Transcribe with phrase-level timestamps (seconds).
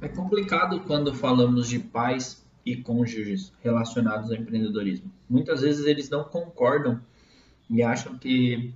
[0.00, 5.10] É complicado quando falamos de pais e cônjuges relacionados ao empreendedorismo.
[5.28, 7.00] Muitas vezes eles não concordam
[7.68, 8.72] e acham que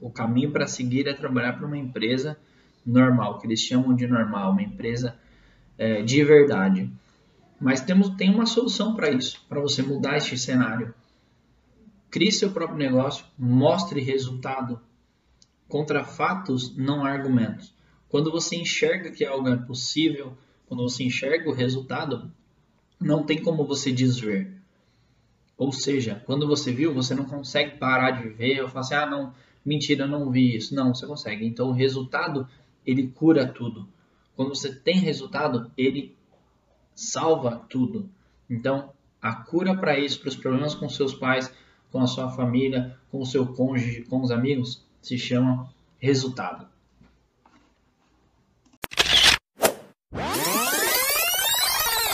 [0.00, 2.36] o caminho para seguir é trabalhar para uma empresa
[2.84, 5.16] normal, que eles chamam de normal, uma empresa
[5.78, 6.90] é, de verdade.
[7.60, 10.92] Mas temos, tem uma solução para isso, para você mudar este cenário.
[12.10, 14.80] Crie seu próprio negócio, mostre resultado.
[15.68, 17.72] Contra fatos, não argumentos.
[18.14, 22.30] Quando você enxerga que algo é possível, quando você enxerga o resultado,
[23.00, 24.54] não tem como você desver.
[25.58, 29.06] Ou seja, quando você viu, você não consegue parar de ver ou falar assim, ah,
[29.06, 30.76] não, mentira, não vi isso.
[30.76, 31.44] Não, você consegue.
[31.44, 32.46] Então, o resultado,
[32.86, 33.88] ele cura tudo.
[34.36, 36.14] Quando você tem resultado, ele
[36.94, 38.08] salva tudo.
[38.48, 41.52] Então, a cura para isso, para os problemas com seus pais,
[41.90, 45.68] com a sua família, com o seu cônjuge, com os amigos, se chama
[45.98, 46.72] resultado.